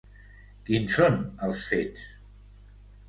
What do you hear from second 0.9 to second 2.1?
són els fets?